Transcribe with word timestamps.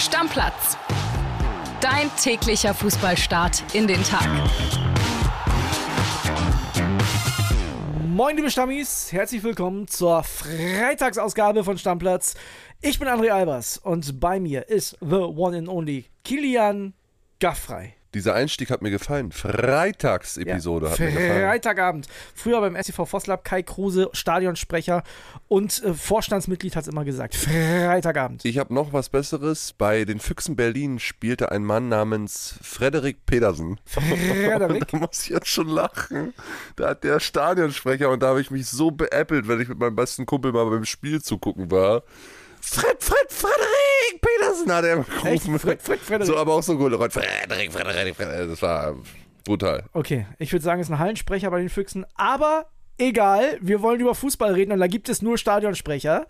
Stammplatz. 0.00 0.78
Dein 1.82 2.10
täglicher 2.16 2.72
Fußballstart 2.72 3.74
in 3.74 3.86
den 3.86 4.02
Tag. 4.02 4.26
Moin, 8.06 8.34
liebe 8.34 8.50
Stammis, 8.50 9.12
herzlich 9.12 9.42
willkommen 9.42 9.88
zur 9.88 10.22
Freitagsausgabe 10.22 11.64
von 11.64 11.76
Stammplatz. 11.76 12.34
Ich 12.80 12.98
bin 12.98 13.08
André 13.08 13.28
Albers 13.28 13.76
und 13.76 14.18
bei 14.20 14.40
mir 14.40 14.70
ist 14.70 14.96
the 15.02 15.16
one 15.16 15.58
and 15.58 15.68
only 15.68 16.06
Kilian 16.24 16.94
Gaffrey. 17.38 17.99
Dieser 18.14 18.34
Einstieg 18.34 18.70
hat 18.70 18.82
mir 18.82 18.90
gefallen. 18.90 19.30
Freitagsepisode 19.30 20.86
ja, 20.86 20.92
hat 20.92 20.98
mir 20.98 21.12
gefallen. 21.12 21.42
Freitagabend. 21.42 22.08
Früher 22.34 22.60
beim 22.60 22.74
SCV 22.74 23.06
Vosslab, 23.06 23.44
Kai 23.44 23.62
Kruse, 23.62 24.10
Stadionsprecher 24.12 25.04
und 25.46 25.82
äh, 25.84 25.94
Vorstandsmitglied 25.94 26.74
hat 26.74 26.82
es 26.82 26.88
immer 26.88 27.04
gesagt. 27.04 27.36
Freitagabend. 27.36 28.44
Ich 28.44 28.58
habe 28.58 28.74
noch 28.74 28.92
was 28.92 29.10
Besseres. 29.10 29.72
Bei 29.72 30.04
den 30.04 30.18
Füchsen 30.18 30.56
Berlin 30.56 30.98
spielte 30.98 31.52
ein 31.52 31.64
Mann 31.64 31.88
namens 31.88 32.58
Frederik 32.62 33.26
Pedersen. 33.26 33.78
Frederik? 33.84 34.88
da 34.90 34.98
muss 34.98 35.22
ich 35.22 35.28
jetzt 35.28 35.48
schon 35.48 35.68
lachen. 35.68 36.34
Da 36.76 36.90
hat 36.90 37.04
der 37.04 37.20
Stadionsprecher 37.20 38.10
und 38.10 38.22
da 38.22 38.28
habe 38.28 38.40
ich 38.40 38.50
mich 38.50 38.66
so 38.66 38.90
beäppelt, 38.90 39.46
wenn 39.46 39.60
ich 39.60 39.68
mit 39.68 39.78
meinem 39.78 39.96
besten 39.96 40.26
Kumpel 40.26 40.52
mal 40.52 40.68
beim 40.68 40.84
Spiel 40.84 41.22
zugucken 41.22 41.70
war. 41.70 42.02
Fred, 42.60 43.02
Fred, 43.02 43.30
Frederik 43.30 43.69
Petersen 44.18 44.72
hat 44.72 44.84
er 44.84 44.96
gerufen. 44.96 45.58
Fred, 45.58 45.82
Fred, 45.82 46.00
Frederik. 46.00 46.26
So, 46.26 46.36
aber 46.36 46.54
auch 46.54 46.62
so 46.62 46.76
gut. 46.76 46.92
Frederik, 46.92 47.72
Frederik, 47.72 48.16
Frederik. 48.16 48.48
Das 48.50 48.62
war 48.62 48.96
brutal. 49.44 49.84
Okay, 49.92 50.26
ich 50.38 50.52
würde 50.52 50.64
sagen, 50.64 50.80
es 50.80 50.88
ist 50.88 50.92
ein 50.92 50.98
Hallensprecher 50.98 51.50
bei 51.50 51.60
den 51.60 51.68
Füchsen, 51.68 52.04
aber 52.14 52.66
egal, 53.00 53.58
wir 53.60 53.82
wollen 53.82 54.00
über 54.00 54.14
Fußball 54.14 54.52
reden 54.52 54.72
und 54.72 54.78
da 54.78 54.86
gibt 54.86 55.08
es 55.08 55.22
nur 55.22 55.38
Stadionsprecher. 55.38 56.26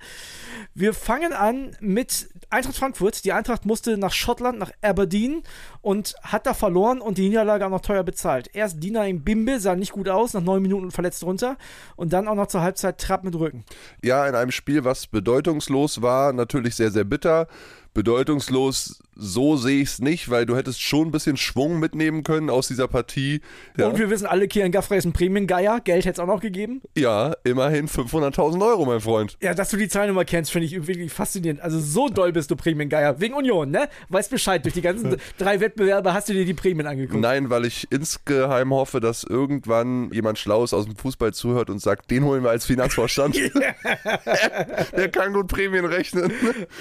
Wir 0.74 0.94
fangen 0.94 1.32
an 1.32 1.76
mit 1.80 2.28
Eintracht 2.48 2.76
Frankfurt. 2.76 3.24
Die 3.24 3.32
Eintracht 3.32 3.66
musste 3.66 3.98
nach 3.98 4.12
Schottland, 4.12 4.58
nach 4.58 4.70
Aberdeen 4.80 5.42
und 5.82 6.14
hat 6.22 6.46
da 6.46 6.54
verloren 6.54 7.00
und 7.00 7.18
die 7.18 7.28
Niederlage 7.28 7.66
auch 7.66 7.70
noch 7.70 7.80
teuer 7.80 8.04
bezahlt. 8.04 8.50
Erst 8.54 8.82
Dina 8.82 9.06
im 9.06 9.22
Bimbe 9.22 9.60
sah 9.60 9.74
nicht 9.74 9.92
gut 9.92 10.08
aus, 10.08 10.32
nach 10.32 10.42
neun 10.42 10.62
Minuten 10.62 10.90
verletzt 10.90 11.24
runter 11.24 11.56
und 11.96 12.12
dann 12.12 12.28
auch 12.28 12.34
noch 12.34 12.46
zur 12.46 12.62
Halbzeit 12.62 12.98
Trapp 12.98 13.24
mit 13.24 13.34
Rücken. 13.34 13.64
Ja, 14.02 14.26
in 14.26 14.34
einem 14.34 14.52
Spiel, 14.52 14.84
was 14.84 15.06
bedeutungslos 15.06 16.02
war, 16.02 16.32
natürlich 16.32 16.76
sehr, 16.76 16.90
sehr 16.90 17.04
bitter 17.04 17.48
bedeutungslos, 17.94 19.02
so 19.20 19.56
sehe 19.56 19.82
ich 19.82 19.88
es 19.88 19.98
nicht, 19.98 20.30
weil 20.30 20.46
du 20.46 20.56
hättest 20.56 20.80
schon 20.80 21.08
ein 21.08 21.10
bisschen 21.10 21.36
Schwung 21.36 21.78
mitnehmen 21.78 22.22
können 22.22 22.48
aus 22.48 22.68
dieser 22.68 22.88
Partie. 22.88 23.40
Ja. 23.76 23.88
Und 23.88 23.98
wir 23.98 24.08
wissen 24.08 24.26
alle, 24.26 24.48
Kian 24.48 24.72
Gaffrey 24.72 24.98
ist 24.98 25.04
ein 25.04 25.12
Prämiengeier. 25.12 25.80
Geld 25.80 26.06
hätte 26.06 26.14
es 26.14 26.18
auch 26.20 26.26
noch 26.26 26.40
gegeben. 26.40 26.80
Ja, 26.96 27.34
immerhin 27.44 27.88
500.000 27.88 28.66
Euro, 28.66 28.86
mein 28.86 29.00
Freund. 29.00 29.36
Ja, 29.42 29.52
dass 29.52 29.70
du 29.70 29.76
die 29.76 29.88
Zahlnummer 29.88 30.24
kennst, 30.24 30.50
finde 30.52 30.66
ich 30.66 30.86
wirklich 30.86 31.12
faszinierend. 31.12 31.60
Also 31.60 31.78
so 31.80 32.08
doll 32.08 32.32
bist 32.32 32.50
du 32.50 32.56
Prämiengeier. 32.56 33.20
Wegen 33.20 33.34
Union, 33.34 33.70
ne? 33.70 33.88
Weißt 34.08 34.30
Bescheid, 34.30 34.64
durch 34.64 34.74
die 34.74 34.82
ganzen 34.82 35.16
drei 35.36 35.60
Wettbewerbe 35.60 36.14
hast 36.14 36.28
du 36.28 36.32
dir 36.32 36.44
die 36.44 36.54
Prämien 36.54 36.86
angeguckt. 36.86 37.20
Nein, 37.20 37.50
weil 37.50 37.66
ich 37.66 37.88
insgeheim 37.90 38.72
hoffe, 38.72 39.00
dass 39.00 39.24
irgendwann 39.24 40.10
jemand 40.12 40.38
Schlaues 40.38 40.72
aus 40.72 40.86
dem 40.86 40.96
Fußball 40.96 41.34
zuhört 41.34 41.68
und 41.68 41.80
sagt, 41.80 42.10
den 42.10 42.24
holen 42.24 42.42
wir 42.42 42.50
als 42.50 42.64
Finanzvorstand. 42.64 43.36
Der 44.96 45.08
kann 45.10 45.32
gut 45.32 45.48
Prämien 45.48 45.84
rechnen. 45.84 46.32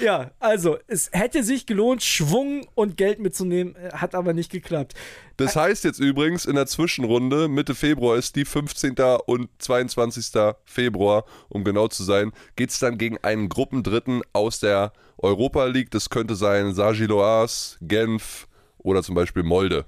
Ja, 0.02 0.30
also 0.38 0.78
es 0.86 0.99
hätte 1.12 1.42
sich 1.42 1.66
gelohnt, 1.66 2.02
Schwung 2.02 2.66
und 2.74 2.96
Geld 2.96 3.18
mitzunehmen, 3.18 3.76
äh, 3.76 3.92
hat 3.92 4.14
aber 4.14 4.32
nicht 4.32 4.50
geklappt. 4.50 4.94
Das 5.36 5.56
heißt 5.56 5.84
jetzt 5.84 6.00
übrigens, 6.00 6.44
in 6.44 6.56
der 6.56 6.66
Zwischenrunde, 6.66 7.48
Mitte 7.48 7.74
Februar 7.74 8.16
ist 8.16 8.36
die 8.36 8.44
15. 8.44 8.96
und 9.26 9.48
22. 9.58 10.54
Februar, 10.64 11.24
um 11.48 11.64
genau 11.64 11.88
zu 11.88 12.04
sein, 12.04 12.32
geht 12.56 12.70
es 12.70 12.78
dann 12.78 12.98
gegen 12.98 13.16
einen 13.18 13.48
Gruppendritten 13.48 14.20
aus 14.34 14.60
der 14.60 14.92
Europa 15.16 15.64
League. 15.64 15.90
Das 15.90 16.10
könnte 16.10 16.34
sein 16.34 16.74
Sagiloas, 16.74 17.78
Genf 17.80 18.48
oder 18.78 19.02
zum 19.02 19.14
Beispiel 19.14 19.42
Molde. 19.42 19.86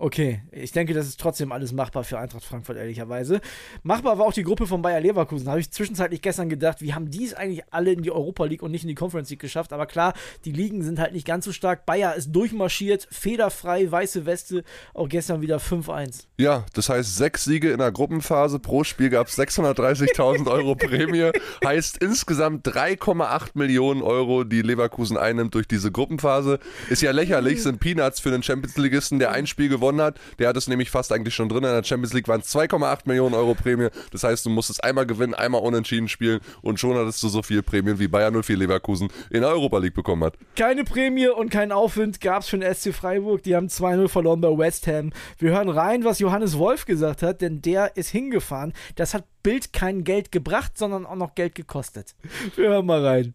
Okay, 0.00 0.42
ich 0.52 0.70
denke, 0.70 0.94
das 0.94 1.08
ist 1.08 1.18
trotzdem 1.18 1.50
alles 1.50 1.72
machbar 1.72 2.04
für 2.04 2.20
Eintracht 2.20 2.44
Frankfurt, 2.44 2.76
ehrlicherweise. 2.76 3.40
Machbar 3.82 4.16
war 4.16 4.26
auch 4.26 4.32
die 4.32 4.44
Gruppe 4.44 4.68
von 4.68 4.80
Bayer 4.80 5.00
Leverkusen. 5.00 5.46
Da 5.46 5.50
habe 5.50 5.60
ich 5.60 5.72
zwischenzeitlich 5.72 6.22
gestern 6.22 6.48
gedacht, 6.48 6.80
wie 6.80 6.94
haben 6.94 7.10
die 7.10 7.24
es 7.24 7.34
eigentlich 7.34 7.64
alle 7.72 7.90
in 7.90 8.02
die 8.02 8.12
Europa 8.12 8.44
League 8.44 8.62
und 8.62 8.70
nicht 8.70 8.84
in 8.84 8.88
die 8.88 8.94
Conference 8.94 9.28
League 9.28 9.40
geschafft? 9.40 9.72
Aber 9.72 9.86
klar, 9.86 10.14
die 10.44 10.52
Ligen 10.52 10.84
sind 10.84 11.00
halt 11.00 11.14
nicht 11.14 11.26
ganz 11.26 11.46
so 11.46 11.52
stark. 11.52 11.84
Bayer 11.84 12.14
ist 12.14 12.30
durchmarschiert, 12.30 13.08
federfrei, 13.10 13.90
weiße 13.90 14.24
Weste, 14.24 14.62
auch 14.94 15.08
gestern 15.08 15.40
wieder 15.40 15.58
5-1. 15.58 16.26
Ja, 16.36 16.64
das 16.74 16.90
heißt, 16.90 17.16
sechs 17.16 17.42
Siege 17.42 17.72
in 17.72 17.78
der 17.78 17.90
Gruppenphase. 17.90 18.60
Pro 18.60 18.84
Spiel 18.84 19.10
gab 19.10 19.26
es 19.26 19.36
630.000 19.36 20.48
Euro 20.48 20.76
Prämie. 20.76 21.32
heißt 21.64 21.98
insgesamt 21.98 22.68
3,8 22.68 23.50
Millionen 23.54 24.02
Euro, 24.02 24.44
die 24.44 24.62
Leverkusen 24.62 25.16
einnimmt 25.16 25.56
durch 25.56 25.66
diese 25.66 25.90
Gruppenphase. 25.90 26.60
Ist 26.88 27.02
ja 27.02 27.10
lächerlich, 27.10 27.64
sind 27.64 27.80
Peanuts 27.80 28.20
für 28.20 28.28
einen 28.28 28.44
Champions-Ligisten, 28.44 29.18
der 29.18 29.32
ein 29.32 29.48
Spiel 29.48 29.68
gewonnen 29.68 29.87
gewonnen 29.88 30.00
hat. 30.00 30.18
Der 30.38 30.48
hat 30.48 30.56
es 30.56 30.68
nämlich 30.68 30.90
fast 30.90 31.12
eigentlich 31.12 31.34
schon 31.34 31.48
drin. 31.48 31.64
In 31.64 31.70
der 31.70 31.84
Champions 31.84 32.12
League 32.12 32.28
waren 32.28 32.40
es 32.40 32.54
2,8 32.54 33.00
Millionen 33.04 33.34
Euro 33.34 33.54
Prämie. 33.54 33.88
Das 34.12 34.24
heißt, 34.24 34.44
du 34.46 34.50
musstest 34.50 34.84
einmal 34.84 35.06
gewinnen, 35.06 35.34
einmal 35.34 35.62
unentschieden 35.62 36.08
spielen 36.08 36.40
und 36.62 36.78
schon 36.78 36.96
hattest 36.96 37.22
du 37.22 37.28
so 37.28 37.42
viel 37.42 37.62
Prämien 37.62 37.98
wie 37.98 38.08
Bayern 38.08 38.40
04 38.42 38.56
Leverkusen 38.56 39.08
in 39.30 39.40
der 39.40 39.50
Europa 39.50 39.78
League 39.78 39.94
bekommen 39.94 40.24
hat. 40.24 40.34
Keine 40.56 40.84
Prämie 40.84 41.28
und 41.28 41.50
kein 41.50 41.72
Aufwind 41.72 42.20
gab 42.20 42.42
es 42.42 42.48
für 42.48 42.58
den 42.58 42.74
SC 42.74 42.94
Freiburg. 42.94 43.42
Die 43.42 43.56
haben 43.56 43.68
2-0 43.68 44.08
verloren 44.08 44.40
bei 44.40 44.56
West 44.56 44.86
Ham. 44.86 45.12
Wir 45.38 45.52
hören 45.52 45.68
rein, 45.68 46.04
was 46.04 46.18
Johannes 46.18 46.58
Wolf 46.58 46.84
gesagt 46.84 47.22
hat, 47.22 47.40
denn 47.40 47.62
der 47.62 47.96
ist 47.96 48.10
hingefahren. 48.10 48.72
Das 48.96 49.14
hat 49.14 49.24
Bild 49.42 49.72
kein 49.72 50.04
Geld 50.04 50.32
gebracht, 50.32 50.76
sondern 50.76 51.06
auch 51.06 51.14
noch 51.16 51.34
Geld 51.34 51.54
gekostet. 51.54 52.14
Wir 52.56 52.68
hören 52.70 52.86
mal 52.86 53.04
rein. 53.04 53.34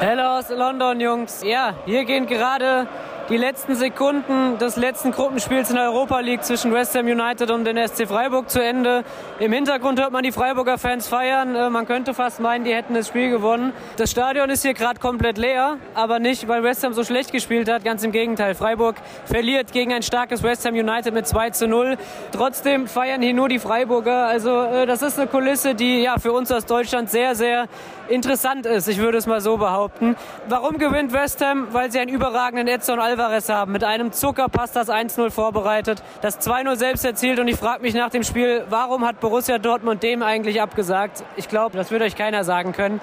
Hello 0.00 0.38
aus 0.38 0.50
London, 0.50 1.00
Jungs. 1.00 1.42
Ja, 1.42 1.78
hier 1.86 2.04
gehen 2.04 2.26
gerade 2.26 2.86
die 3.28 3.36
letzten 3.36 3.74
Sekunden 3.74 4.56
des 4.58 4.76
letzten 4.76 5.10
Gruppenspiels 5.10 5.70
in 5.70 5.76
der 5.76 5.86
Europa 5.86 6.20
League 6.20 6.44
zwischen 6.44 6.72
West 6.72 6.94
Ham 6.94 7.06
United 7.06 7.50
und 7.50 7.64
den 7.64 7.76
SC 7.76 8.06
Freiburg 8.06 8.48
zu 8.48 8.62
Ende. 8.62 9.02
Im 9.40 9.52
Hintergrund 9.52 10.00
hört 10.00 10.12
man 10.12 10.22
die 10.22 10.30
Freiburger 10.30 10.78
Fans 10.78 11.08
feiern. 11.08 11.56
Äh, 11.56 11.68
man 11.70 11.86
könnte 11.86 12.14
fast 12.14 12.38
meinen, 12.38 12.64
die 12.64 12.72
hätten 12.72 12.94
das 12.94 13.08
Spiel 13.08 13.30
gewonnen. 13.30 13.72
Das 13.96 14.12
Stadion 14.12 14.48
ist 14.48 14.62
hier 14.62 14.74
gerade 14.74 15.00
komplett 15.00 15.38
leer, 15.38 15.78
aber 15.94 16.20
nicht, 16.20 16.46
weil 16.46 16.62
West 16.62 16.84
Ham 16.84 16.92
so 16.92 17.02
schlecht 17.02 17.32
gespielt 17.32 17.68
hat. 17.68 17.84
Ganz 17.84 18.04
im 18.04 18.12
Gegenteil. 18.12 18.54
Freiburg 18.54 18.94
verliert 19.24 19.72
gegen 19.72 19.92
ein 19.92 20.02
starkes 20.02 20.44
West 20.44 20.64
Ham 20.64 20.74
United 20.74 21.12
mit 21.12 21.26
2 21.26 21.50
zu 21.50 21.66
0. 21.66 21.96
Trotzdem 22.30 22.86
feiern 22.86 23.22
hier 23.22 23.34
nur 23.34 23.48
die 23.48 23.58
Freiburger. 23.58 24.26
Also 24.26 24.62
äh, 24.62 24.86
das 24.86 25.02
ist 25.02 25.18
eine 25.18 25.26
Kulisse, 25.26 25.74
die 25.74 26.02
ja 26.02 26.18
für 26.18 26.32
uns 26.32 26.52
aus 26.52 26.64
Deutschland 26.64 27.10
sehr, 27.10 27.34
sehr 27.34 27.66
interessant 28.08 28.66
ist. 28.66 28.86
Ich 28.86 28.98
würde 28.98 29.18
es 29.18 29.26
mal 29.26 29.40
so 29.40 29.56
behaupten. 29.56 30.14
Warum 30.48 30.78
gewinnt 30.78 31.12
West 31.12 31.44
Ham? 31.44 31.66
Weil 31.72 31.90
sie 31.90 31.98
einen 31.98 32.14
überragenden 32.14 32.68
Edson 32.68 33.00
Alvarez 33.00 33.15
Alvarez 33.16 33.48
haben. 33.48 33.72
Mit 33.72 33.82
einem 33.82 34.12
Zuckerpass 34.12 34.72
das 34.72 34.90
1-0 34.90 35.30
vorbereitet, 35.30 36.02
das 36.20 36.38
2-0 36.38 36.76
selbst 36.76 37.04
erzielt 37.04 37.38
und 37.38 37.48
ich 37.48 37.56
frage 37.56 37.80
mich 37.82 37.94
nach 37.94 38.10
dem 38.10 38.22
Spiel, 38.22 38.64
warum 38.68 39.06
hat 39.06 39.20
Borussia 39.20 39.56
Dortmund 39.56 40.02
dem 40.02 40.22
eigentlich 40.22 40.60
abgesagt? 40.60 41.24
Ich 41.36 41.48
glaube, 41.48 41.78
das 41.78 41.90
würde 41.90 42.04
euch 42.04 42.14
keiner 42.14 42.44
sagen 42.44 42.72
können. 42.72 43.00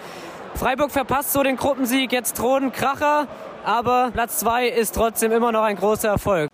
Freiburg 0.54 0.92
verpasst 0.92 1.34
so 1.34 1.42
den 1.42 1.58
Gruppensieg, 1.58 2.12
jetzt 2.12 2.38
drohen 2.38 2.72
Kracher, 2.72 3.28
aber 3.64 4.12
Platz 4.14 4.38
2 4.38 4.68
ist 4.68 4.94
trotzdem 4.94 5.32
immer 5.32 5.52
noch 5.52 5.64
ein 5.64 5.78
großer 5.78 6.10
Erfolg. 6.10 6.50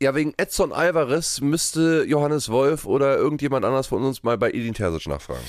Ja, 0.00 0.14
wegen 0.14 0.32
Edson 0.36 0.72
Alvarez 0.72 1.40
müsste 1.40 2.04
Johannes 2.06 2.48
Wolf 2.48 2.86
oder 2.86 3.16
irgendjemand 3.16 3.64
anders 3.64 3.88
von 3.88 4.04
uns 4.04 4.22
mal 4.22 4.38
bei 4.38 4.50
Edin 4.50 4.74
Terzic 4.74 5.08
nachfragen. 5.08 5.42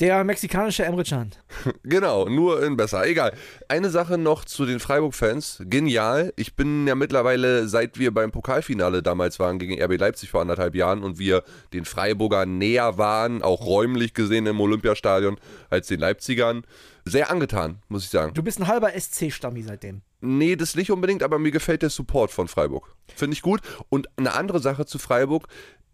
Der 0.00 0.24
mexikanische 0.24 0.82
Emre 0.82 1.04
Can. 1.04 1.30
genau, 1.82 2.26
nur 2.26 2.62
in 2.64 2.74
besser. 2.74 3.06
Egal. 3.06 3.34
Eine 3.68 3.90
Sache 3.90 4.16
noch 4.16 4.46
zu 4.46 4.64
den 4.64 4.80
Freiburg-Fans. 4.80 5.62
Genial. 5.66 6.32
Ich 6.36 6.56
bin 6.56 6.86
ja 6.86 6.94
mittlerweile, 6.94 7.68
seit 7.68 7.98
wir 7.98 8.10
beim 8.14 8.32
Pokalfinale 8.32 9.02
damals 9.02 9.38
waren 9.38 9.58
gegen 9.58 9.80
RB 9.80 9.98
Leipzig 9.98 10.30
vor 10.30 10.40
anderthalb 10.40 10.74
Jahren 10.74 11.02
und 11.02 11.18
wir 11.18 11.44
den 11.74 11.84
Freiburger 11.84 12.46
näher 12.46 12.96
waren, 12.96 13.42
auch 13.42 13.66
räumlich 13.66 14.14
gesehen 14.14 14.46
im 14.46 14.58
Olympiastadion, 14.58 15.36
als 15.68 15.88
den 15.88 16.00
Leipzigern, 16.00 16.64
sehr 17.04 17.30
angetan, 17.30 17.82
muss 17.88 18.04
ich 18.04 18.10
sagen. 18.10 18.32
Du 18.32 18.42
bist 18.42 18.58
ein 18.58 18.68
halber 18.68 18.92
SC-Stammi 18.98 19.62
seitdem. 19.62 20.00
Nee, 20.22 20.56
das 20.56 20.76
nicht 20.76 20.90
unbedingt, 20.90 21.22
aber 21.22 21.38
mir 21.38 21.50
gefällt 21.50 21.82
der 21.82 21.90
Support 21.90 22.30
von 22.30 22.48
Freiburg. 22.48 22.94
Finde 23.14 23.34
ich 23.34 23.42
gut. 23.42 23.60
Und 23.88 24.08
eine 24.16 24.34
andere 24.34 24.60
Sache 24.60 24.84
zu 24.84 24.98
Freiburg. 24.98 25.46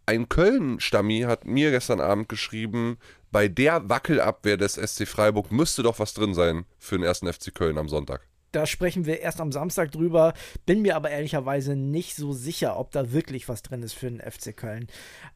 Ein 0.08 0.28
Köln-Stammi 0.28 1.22
hat 1.22 1.46
mir 1.46 1.72
gestern 1.72 2.00
Abend 2.00 2.28
geschrieben, 2.28 2.98
bei 3.32 3.48
der 3.48 3.88
Wackelabwehr 3.88 4.56
des 4.56 4.74
SC 4.74 5.06
Freiburg 5.06 5.50
müsste 5.50 5.82
doch 5.82 5.98
was 5.98 6.14
drin 6.14 6.32
sein 6.32 6.64
für 6.78 6.96
den 6.96 7.04
ersten 7.04 7.30
FC 7.30 7.52
Köln 7.52 7.76
am 7.76 7.88
Sonntag. 7.88 8.22
Da 8.52 8.66
sprechen 8.66 9.04
wir 9.04 9.20
erst 9.20 9.40
am 9.40 9.50
Samstag 9.50 9.90
drüber. 9.90 10.32
Bin 10.64 10.80
mir 10.80 10.94
aber 10.94 11.10
ehrlicherweise 11.10 11.74
nicht 11.74 12.14
so 12.14 12.32
sicher, 12.32 12.78
ob 12.78 12.92
da 12.92 13.12
wirklich 13.12 13.48
was 13.48 13.62
drin 13.62 13.82
ist 13.82 13.94
für 13.94 14.08
den 14.08 14.20
FC 14.20 14.56
Köln. 14.56 14.86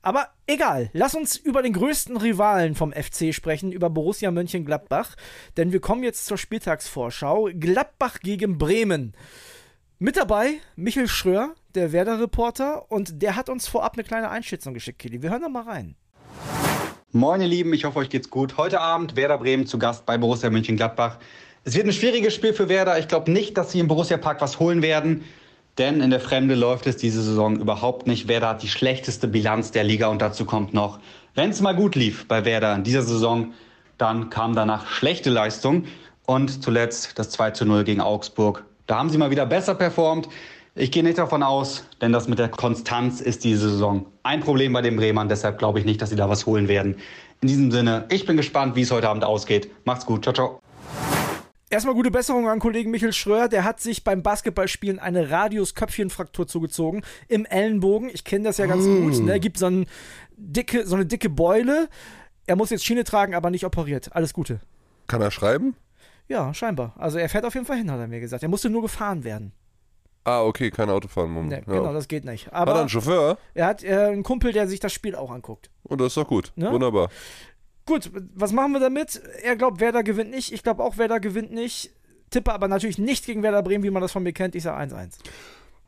Aber 0.02 0.28
egal, 0.46 0.88
lass 0.92 1.16
uns 1.16 1.36
über 1.36 1.62
den 1.62 1.72
größten 1.72 2.16
Rivalen 2.16 2.76
vom 2.76 2.92
FC 2.92 3.34
sprechen, 3.34 3.72
über 3.72 3.90
Borussia 3.90 4.30
Mönchengladbach. 4.30 5.16
Denn 5.56 5.72
wir 5.72 5.80
kommen 5.80 6.04
jetzt 6.04 6.26
zur 6.26 6.38
Spieltagsvorschau. 6.38 7.50
Gladbach 7.58 8.20
gegen 8.20 8.56
Bremen. 8.56 9.14
Mit 10.02 10.16
dabei 10.16 10.60
Michel 10.76 11.08
Schröer, 11.08 11.54
der 11.74 11.92
Werder-Reporter, 11.92 12.90
und 12.90 13.20
der 13.20 13.36
hat 13.36 13.50
uns 13.50 13.68
vorab 13.68 13.92
eine 13.96 14.02
kleine 14.02 14.30
Einschätzung 14.30 14.72
geschickt, 14.72 14.98
Kili. 14.98 15.20
Wir 15.20 15.28
hören 15.28 15.42
da 15.42 15.50
mal 15.50 15.64
rein. 15.64 15.94
Moin 17.12 17.42
ihr 17.42 17.46
Lieben, 17.46 17.74
ich 17.74 17.84
hoffe 17.84 17.98
euch 17.98 18.08
geht's 18.08 18.30
gut. 18.30 18.56
Heute 18.56 18.80
Abend 18.80 19.14
Werder 19.14 19.36
Bremen 19.36 19.66
zu 19.66 19.78
Gast 19.78 20.06
bei 20.06 20.16
Borussia 20.16 20.48
Mönchengladbach. 20.48 21.18
Es 21.64 21.74
wird 21.74 21.84
ein 21.84 21.92
schwieriges 21.92 22.34
Spiel 22.34 22.54
für 22.54 22.70
Werder. 22.70 22.98
Ich 22.98 23.08
glaube 23.08 23.30
nicht, 23.30 23.58
dass 23.58 23.72
sie 23.72 23.78
im 23.78 23.88
Borussia 23.88 24.16
Park 24.16 24.40
was 24.40 24.58
holen 24.58 24.80
werden. 24.80 25.22
Denn 25.76 26.00
in 26.00 26.08
der 26.08 26.20
Fremde 26.20 26.54
läuft 26.54 26.86
es 26.86 26.96
diese 26.96 27.20
Saison 27.20 27.60
überhaupt 27.60 28.06
nicht. 28.06 28.26
Werder 28.26 28.48
hat 28.48 28.62
die 28.62 28.68
schlechteste 28.68 29.28
Bilanz 29.28 29.70
der 29.70 29.84
Liga 29.84 30.06
und 30.06 30.22
dazu 30.22 30.46
kommt 30.46 30.72
noch, 30.72 30.98
wenn 31.34 31.50
es 31.50 31.60
mal 31.60 31.76
gut 31.76 31.94
lief 31.94 32.26
bei 32.26 32.46
Werder 32.46 32.74
in 32.74 32.84
dieser 32.84 33.02
Saison, 33.02 33.52
dann 33.98 34.30
kam 34.30 34.54
danach 34.54 34.86
schlechte 34.86 35.28
Leistung 35.28 35.84
und 36.24 36.62
zuletzt 36.62 37.18
das 37.18 37.28
2 37.28 37.50
zu 37.50 37.66
0 37.66 37.84
gegen 37.84 38.00
Augsburg. 38.00 38.64
Da 38.90 38.98
haben 38.98 39.08
sie 39.08 39.18
mal 39.18 39.30
wieder 39.30 39.46
besser 39.46 39.76
performt. 39.76 40.28
Ich 40.74 40.90
gehe 40.90 41.04
nicht 41.04 41.16
davon 41.16 41.44
aus, 41.44 41.84
denn 42.00 42.10
das 42.10 42.26
mit 42.26 42.40
der 42.40 42.48
Konstanz 42.48 43.20
ist 43.20 43.44
diese 43.44 43.70
Saison 43.70 44.06
ein 44.24 44.40
Problem 44.40 44.72
bei 44.72 44.82
den 44.82 44.96
Bremern. 44.96 45.28
Deshalb 45.28 45.58
glaube 45.58 45.78
ich 45.78 45.84
nicht, 45.84 46.02
dass 46.02 46.10
sie 46.10 46.16
da 46.16 46.28
was 46.28 46.44
holen 46.44 46.66
werden. 46.66 46.96
In 47.40 47.46
diesem 47.46 47.70
Sinne, 47.70 48.06
ich 48.08 48.26
bin 48.26 48.36
gespannt, 48.36 48.74
wie 48.74 48.80
es 48.80 48.90
heute 48.90 49.08
Abend 49.08 49.22
ausgeht. 49.22 49.70
Macht's 49.84 50.06
gut. 50.06 50.24
Ciao, 50.24 50.34
ciao. 50.34 50.60
Erstmal 51.70 51.94
gute 51.94 52.10
Besserung 52.10 52.48
an 52.48 52.58
Kollegen 52.58 52.90
Michael 52.90 53.12
Schröer. 53.12 53.46
Der 53.46 53.62
hat 53.62 53.78
sich 53.78 54.02
beim 54.02 54.24
Basketballspielen 54.24 54.98
eine 54.98 55.30
Radius-Köpfchenfraktur 55.30 56.48
zugezogen 56.48 57.02
im 57.28 57.44
Ellenbogen. 57.44 58.10
Ich 58.12 58.24
kenne 58.24 58.42
das 58.42 58.58
ja 58.58 58.66
ganz 58.66 58.86
mm. 58.86 59.02
gut. 59.04 59.22
Ne? 59.22 59.38
Gibt 59.38 59.58
so, 59.58 59.66
ein 59.66 59.86
dicke, 60.36 60.84
so 60.84 60.96
eine 60.96 61.06
dicke 61.06 61.28
Beule. 61.28 61.88
Er 62.46 62.56
muss 62.56 62.70
jetzt 62.70 62.84
Schiene 62.84 63.04
tragen, 63.04 63.36
aber 63.36 63.50
nicht 63.50 63.64
operiert. 63.64 64.16
Alles 64.16 64.32
Gute. 64.32 64.58
Kann 65.06 65.22
er 65.22 65.30
schreiben? 65.30 65.76
Ja, 66.30 66.54
scheinbar. 66.54 66.94
Also 66.96 67.18
er 67.18 67.28
fährt 67.28 67.44
auf 67.44 67.54
jeden 67.54 67.66
Fall 67.66 67.76
hin, 67.76 67.90
hat 67.90 67.98
er 67.98 68.06
mir 68.06 68.20
gesagt. 68.20 68.44
Er 68.44 68.48
musste 68.48 68.70
nur 68.70 68.82
gefahren 68.82 69.24
werden. 69.24 69.52
Ah, 70.22 70.42
okay, 70.42 70.70
kein 70.70 70.88
Auto 70.88 71.08
fahren. 71.08 71.48
Nee, 71.48 71.56
ja. 71.56 71.60
Genau, 71.62 71.92
das 71.92 72.06
geht 72.06 72.24
nicht. 72.24 72.52
Aber 72.52 72.70
hat 72.70 72.78
er 72.78 72.80
einen 72.82 72.88
Chauffeur? 72.88 73.36
Er 73.52 73.66
hat 73.66 73.82
äh, 73.82 73.96
einen 73.96 74.22
Kumpel, 74.22 74.52
der 74.52 74.68
sich 74.68 74.78
das 74.78 74.92
Spiel 74.92 75.16
auch 75.16 75.32
anguckt. 75.32 75.70
Und 75.82 76.00
das 76.00 76.08
ist 76.08 76.16
doch 76.16 76.28
gut. 76.28 76.52
Ja? 76.54 76.70
Wunderbar. 76.70 77.08
Gut, 77.84 78.12
was 78.34 78.52
machen 78.52 78.72
wir 78.72 78.78
damit? 78.78 79.20
Er 79.42 79.56
glaubt, 79.56 79.80
Werder 79.80 80.04
gewinnt 80.04 80.30
nicht. 80.30 80.52
Ich 80.52 80.62
glaube 80.62 80.84
auch, 80.84 80.98
Werder 80.98 81.18
gewinnt 81.18 81.50
nicht. 81.52 81.90
Tippe 82.30 82.52
aber 82.52 82.68
natürlich 82.68 82.98
nicht 82.98 83.26
gegen 83.26 83.42
Werder 83.42 83.64
Bremen, 83.64 83.82
wie 83.82 83.90
man 83.90 84.00
das 84.02 84.12
von 84.12 84.22
mir 84.22 84.32
kennt. 84.32 84.54
Ich 84.54 84.62
sage 84.62 84.94
1-1 84.94 85.18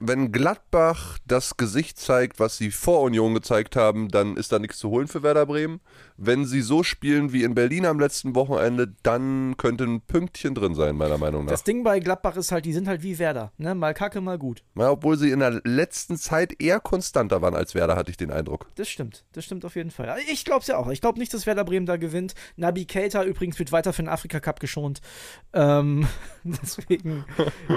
wenn 0.04 0.32
Gladbach 0.32 1.18
das 1.26 1.56
Gesicht 1.56 1.98
zeigt, 1.98 2.40
was 2.40 2.56
sie 2.56 2.72
vor 2.72 3.02
Union 3.02 3.34
gezeigt 3.34 3.76
haben, 3.76 4.08
dann 4.08 4.36
ist 4.36 4.50
da 4.50 4.58
nichts 4.58 4.78
zu 4.78 4.90
holen 4.90 5.06
für 5.06 5.22
Werder 5.22 5.46
Bremen. 5.46 5.80
Wenn 6.24 6.44
sie 6.44 6.60
so 6.60 6.84
spielen 6.84 7.32
wie 7.32 7.42
in 7.42 7.56
Berlin 7.56 7.84
am 7.84 7.98
letzten 7.98 8.36
Wochenende, 8.36 8.94
dann 9.02 9.56
könnte 9.56 9.82
ein 9.82 10.02
Pünktchen 10.02 10.54
drin 10.54 10.76
sein, 10.76 10.94
meiner 10.94 11.18
Meinung 11.18 11.46
nach. 11.46 11.50
Das 11.50 11.64
Ding 11.64 11.82
bei 11.82 11.98
Gladbach 11.98 12.36
ist 12.36 12.52
halt, 12.52 12.64
die 12.64 12.72
sind 12.72 12.86
halt 12.86 13.02
wie 13.02 13.18
Werder. 13.18 13.50
Ne? 13.58 13.74
Mal 13.74 13.92
kacke, 13.92 14.20
mal 14.20 14.38
gut. 14.38 14.62
Ja, 14.76 14.92
obwohl 14.92 15.18
sie 15.18 15.32
in 15.32 15.40
der 15.40 15.60
letzten 15.64 16.16
Zeit 16.16 16.62
eher 16.62 16.78
konstanter 16.78 17.42
waren 17.42 17.56
als 17.56 17.74
Werder, 17.74 17.96
hatte 17.96 18.12
ich 18.12 18.18
den 18.18 18.30
Eindruck. 18.30 18.70
Das 18.76 18.88
stimmt. 18.88 19.24
Das 19.32 19.44
stimmt 19.44 19.64
auf 19.64 19.74
jeden 19.74 19.90
Fall. 19.90 20.16
Ich 20.30 20.44
glaube 20.44 20.60
es 20.60 20.68
ja 20.68 20.76
auch. 20.76 20.88
Ich 20.90 21.00
glaube 21.00 21.18
nicht, 21.18 21.34
dass 21.34 21.44
Werder 21.44 21.64
Bremen 21.64 21.86
da 21.86 21.96
gewinnt. 21.96 22.36
Nabi 22.54 22.84
Keita 22.84 23.24
übrigens 23.24 23.58
wird 23.58 23.72
weiter 23.72 23.92
für 23.92 24.02
den 24.02 24.08
Afrika-Cup 24.08 24.60
geschont. 24.60 25.00
Ähm, 25.52 26.06
deswegen, 26.44 27.24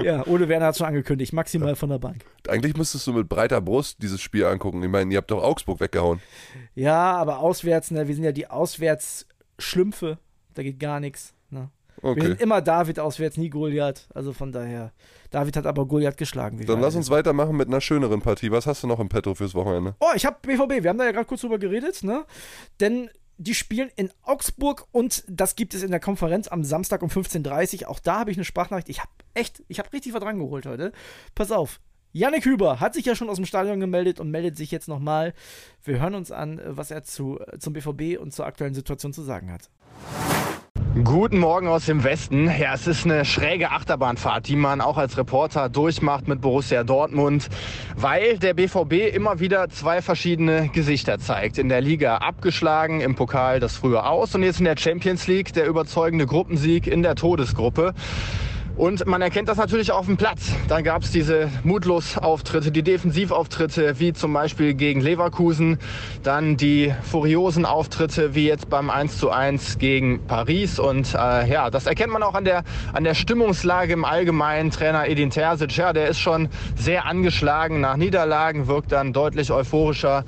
ja, 0.03 0.23
Ole 0.27 0.49
Werner 0.49 0.67
hat 0.67 0.77
schon 0.77 0.85
angekündigt. 0.85 1.33
Maximal 1.33 1.75
von 1.75 1.89
der 1.89 1.97
Bank. 1.97 2.23
Eigentlich 2.47 2.77
müsstest 2.77 3.07
du 3.07 3.13
mit 3.13 3.27
breiter 3.27 3.59
Brust 3.59 4.03
dieses 4.03 4.21
Spiel 4.21 4.45
angucken. 4.45 4.83
Ich 4.83 4.89
meine, 4.89 5.11
ihr 5.11 5.17
habt 5.17 5.31
doch 5.31 5.41
Augsburg 5.41 5.79
weggehauen. 5.79 6.21
Ja, 6.75 7.13
aber 7.13 7.39
auswärts, 7.39 7.89
ne, 7.89 8.07
wir 8.07 8.13
sind 8.13 8.23
ja 8.23 8.34
die 8.35 8.47
Auswärtsschlümpfe. 8.47 10.19
Da 10.53 10.63
geht 10.63 10.79
gar 10.79 10.99
nichts. 10.99 11.33
Ne? 11.49 11.69
Okay. 12.01 12.21
Wir 12.21 12.27
sind 12.29 12.41
immer 12.41 12.61
David 12.61 12.99
auswärts, 12.99 13.37
nie 13.37 13.49
Goliath. 13.49 14.07
Also 14.13 14.33
von 14.33 14.51
daher. 14.51 14.91
David 15.31 15.57
hat 15.57 15.65
aber 15.65 15.87
Goliath 15.87 16.17
geschlagen. 16.17 16.63
Dann 16.65 16.81
lass 16.81 16.95
uns 16.95 17.09
weitermachen 17.09 17.55
mit 17.57 17.67
einer 17.67 17.81
schöneren 17.81 18.21
Partie. 18.21 18.51
Was 18.51 18.67
hast 18.67 18.83
du 18.83 18.87
noch 18.87 18.99
im 18.99 19.09
Petto 19.09 19.33
fürs 19.33 19.55
Wochenende? 19.55 19.95
Oh, 19.99 20.11
ich 20.15 20.25
habe 20.25 20.37
BVB. 20.41 20.83
Wir 20.83 20.89
haben 20.89 20.97
da 20.97 21.05
ja 21.05 21.11
gerade 21.11 21.25
kurz 21.25 21.41
drüber 21.41 21.57
geredet, 21.57 22.03
ne? 22.03 22.25
Denn 22.79 23.09
die 23.37 23.53
spielen 23.53 23.91
in 23.95 24.11
Augsburg 24.23 24.87
und 24.91 25.23
das 25.27 25.55
gibt 25.55 25.73
es 25.73 25.83
in 25.83 25.91
der 25.91 25.99
Konferenz 25.99 26.47
am 26.47 26.63
Samstag 26.63 27.01
um 27.01 27.09
15.30 27.09 27.81
Uhr. 27.81 27.89
Auch 27.89 27.99
da 27.99 28.19
habe 28.19 28.31
ich 28.31 28.37
eine 28.37 28.45
Sprachnachricht. 28.45 28.89
Ich 28.89 28.99
habe 28.99 29.11
echt, 29.33 29.63
ich 29.67 29.79
habe 29.79 29.91
richtig 29.91 30.13
was 30.13 30.21
dran 30.21 30.39
geholt 30.39 30.65
heute. 30.65 30.91
Pass 31.33 31.51
auf. 31.51 31.79
Yannick 32.17 32.45
Hüber 32.45 32.79
hat 32.79 32.93
sich 32.93 33.05
ja 33.05 33.13
schon 33.13 33.29
aus 33.29 33.35
dem 33.35 33.45
Stadion 33.45 33.81
gemeldet 33.81 34.21
und 34.21 34.31
meldet 34.31 34.55
sich 34.55 34.71
jetzt 34.71 34.87
nochmal. 34.87 35.33
Wir 35.83 35.99
hören 35.99 36.15
uns 36.15 36.31
an, 36.31 36.61
was 36.65 36.89
er 36.89 37.03
zu, 37.03 37.39
zum 37.59 37.73
BVB 37.73 38.17
und 38.17 38.31
zur 38.31 38.45
aktuellen 38.45 38.73
Situation 38.73 39.11
zu 39.11 39.21
sagen 39.21 39.51
hat. 39.51 39.69
Guten 41.03 41.39
Morgen 41.39 41.67
aus 41.67 41.87
dem 41.87 42.05
Westen. 42.05 42.45
Ja, 42.57 42.73
es 42.73 42.87
ist 42.87 43.03
eine 43.03 43.25
schräge 43.25 43.69
Achterbahnfahrt, 43.71 44.47
die 44.47 44.55
man 44.55 44.79
auch 44.79 44.97
als 44.97 45.17
Reporter 45.17 45.67
durchmacht 45.67 46.29
mit 46.29 46.39
Borussia 46.39 46.85
Dortmund, 46.85 47.49
weil 47.97 48.37
der 48.37 48.53
BVB 48.53 49.13
immer 49.13 49.41
wieder 49.41 49.67
zwei 49.67 50.01
verschiedene 50.01 50.69
Gesichter 50.69 51.19
zeigt. 51.19 51.57
In 51.57 51.67
der 51.67 51.81
Liga 51.81 52.19
abgeschlagen, 52.19 53.01
im 53.01 53.15
Pokal 53.15 53.59
das 53.59 53.75
früher 53.75 54.09
aus 54.09 54.33
und 54.35 54.43
jetzt 54.43 54.59
in 54.59 54.65
der 54.65 54.77
Champions 54.77 55.27
League 55.27 55.51
der 55.51 55.67
überzeugende 55.67 56.27
Gruppensieg 56.27 56.87
in 56.87 57.03
der 57.03 57.15
Todesgruppe. 57.15 57.93
Und 58.77 59.05
man 59.05 59.21
erkennt 59.21 59.47
das 59.47 59.57
natürlich 59.57 59.93
auf 59.93 60.05
dem 60.05 60.17
Platz. 60.17 60.51
Dann 60.67 60.83
gab 60.83 61.03
es 61.03 61.11
diese 61.11 61.49
Mutlos-Auftritte, 61.63 62.71
die 62.71 62.83
Defensivauftritte, 62.83 63.99
wie 64.01 64.11
zum 64.11 64.33
Beispiel 64.33 64.73
gegen 64.73 64.99
Leverkusen. 64.99 65.79
Dann 66.23 66.57
die 66.57 66.93
furiosen 67.03 67.65
Auftritte, 67.65 68.35
wie 68.35 68.45
jetzt 68.45 68.69
beim 68.69 68.89
1 68.89 69.17
zu 69.17 69.31
1 69.31 69.77
gegen 69.77 70.25
Paris. 70.27 70.77
Und 70.77 71.13
äh, 71.13 71.49
ja, 71.49 71.69
das 71.69 71.85
erkennt 71.85 72.11
man 72.11 72.21
auch 72.21 72.33
an 72.33 72.43
der, 72.43 72.63
an 72.91 73.05
der 73.05 73.13
Stimmungslage 73.13 73.93
im 73.93 74.03
Allgemeinen. 74.03 74.71
Trainer 74.71 75.07
Edin 75.07 75.29
Terzic, 75.29 75.77
ja, 75.77 75.93
der 75.93 76.09
ist 76.09 76.19
schon 76.19 76.49
sehr 76.75 77.05
angeschlagen 77.05 77.79
nach 77.79 77.95
Niederlagen, 77.95 78.67
wirkt 78.67 78.91
dann 78.91 79.13
deutlich 79.13 79.51
euphorischer 79.51 80.25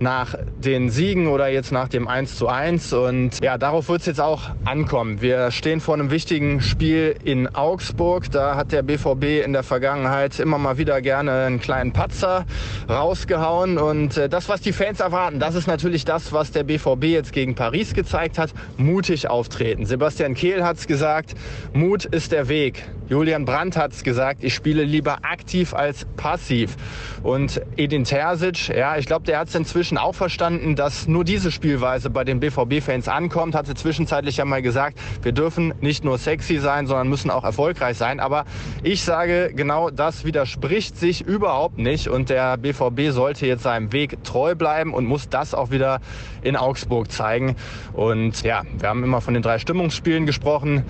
nach 0.00 0.34
den 0.62 0.90
Siegen 0.90 1.26
oder 1.28 1.48
jetzt 1.48 1.72
nach 1.72 1.88
dem 1.88 2.08
1 2.08 2.36
zu 2.36 2.48
1. 2.48 2.92
Und 2.92 3.42
ja, 3.42 3.58
darauf 3.58 3.88
wird 3.88 4.00
es 4.00 4.06
jetzt 4.06 4.20
auch 4.20 4.50
ankommen. 4.64 5.20
Wir 5.20 5.50
stehen 5.50 5.80
vor 5.80 5.94
einem 5.94 6.10
wichtigen 6.10 6.60
Spiel 6.60 7.14
in 7.24 7.54
Augsburg. 7.54 8.30
Da 8.30 8.56
hat 8.56 8.72
der 8.72 8.82
BVB 8.82 9.44
in 9.44 9.52
der 9.52 9.62
Vergangenheit 9.62 10.38
immer 10.38 10.58
mal 10.58 10.78
wieder 10.78 11.00
gerne 11.00 11.46
einen 11.46 11.60
kleinen 11.60 11.92
Patzer 11.92 12.46
rausgehauen. 12.88 13.78
Und 13.78 14.16
äh, 14.16 14.28
das, 14.28 14.48
was 14.48 14.60
die 14.60 14.72
Fans 14.72 15.00
erwarten, 15.00 15.40
das 15.40 15.54
ist 15.54 15.66
natürlich 15.66 16.04
das, 16.04 16.32
was 16.32 16.52
der 16.52 16.64
BVB 16.64 17.04
jetzt 17.04 17.32
gegen 17.32 17.54
Paris 17.54 17.94
gezeigt 17.94 18.38
hat. 18.38 18.52
Mutig 18.76 19.28
auftreten. 19.28 19.86
Sebastian 19.86 20.34
Kehl 20.34 20.64
hat 20.64 20.76
es 20.78 20.86
gesagt, 20.86 21.34
Mut 21.72 22.04
ist 22.04 22.32
der 22.32 22.48
Weg. 22.48 22.84
Julian 23.08 23.46
Brandt 23.46 23.76
hat 23.78 23.92
es 23.92 24.02
gesagt, 24.02 24.44
ich 24.44 24.54
spiele 24.54 24.84
lieber 24.84 25.18
aktiv 25.22 25.72
als 25.72 26.04
passiv. 26.16 26.76
Und 27.22 27.62
Edin 27.76 28.04
Terzic, 28.04 28.68
ja, 28.68 28.98
ich 28.98 29.06
glaube, 29.06 29.24
der 29.24 29.38
hat 29.38 29.48
es 29.48 29.54
inzwischen 29.54 29.96
auch 29.96 30.14
verstanden, 30.14 30.76
dass 30.76 31.08
nur 31.08 31.24
diese 31.24 31.50
Spielweise 31.50 32.10
bei 32.10 32.24
den 32.24 32.38
BVB-Fans 32.38 33.08
ankommt. 33.08 33.54
Hatte 33.54 33.74
zwischenzeitlich 33.74 34.36
ja 34.36 34.44
mal 34.44 34.60
gesagt, 34.60 34.98
wir 35.22 35.32
dürfen 35.32 35.72
nicht 35.80 36.04
nur 36.04 36.18
sexy 36.18 36.58
sein, 36.58 36.86
sondern 36.86 37.08
müssen 37.08 37.30
auch 37.30 37.44
erfolgreich 37.44 37.96
sein. 37.96 38.20
Aber 38.20 38.44
ich 38.82 39.02
sage, 39.02 39.52
genau 39.54 39.88
das 39.88 40.26
widerspricht 40.26 40.98
sich 40.98 41.22
überhaupt 41.22 41.78
nicht. 41.78 42.08
Und 42.08 42.28
der 42.28 42.58
BVB 42.58 43.10
sollte 43.10 43.46
jetzt 43.46 43.62
seinem 43.62 43.90
Weg 43.92 44.22
treu 44.22 44.54
bleiben 44.54 44.92
und 44.92 45.06
muss 45.06 45.30
das 45.30 45.54
auch 45.54 45.70
wieder 45.70 46.00
in 46.42 46.56
Augsburg 46.56 47.10
zeigen. 47.10 47.56
Und 47.94 48.42
ja, 48.42 48.64
wir 48.78 48.88
haben 48.90 49.02
immer 49.02 49.22
von 49.22 49.32
den 49.32 49.42
drei 49.42 49.58
Stimmungsspielen 49.58 50.26
gesprochen. 50.26 50.84